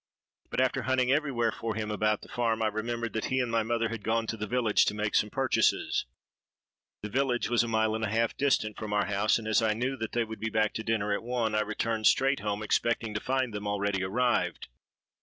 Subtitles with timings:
[0.49, 3.51] But after hunting every where for him about the farm, I remembered that he and
[3.51, 6.07] my mother had gone to the village to make some purchases.
[7.03, 9.75] The village was a mile and a half distant from our house; and as I
[9.75, 13.13] knew that they would be back to dinner at one, I returned straight home, expecting
[13.13, 14.69] to find them already arrived.